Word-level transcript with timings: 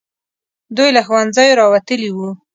دوی 0.75 0.89
له 0.95 1.01
ښوونځیو 1.07 1.57
راوتلي 1.61 2.09
وو. 2.13 2.29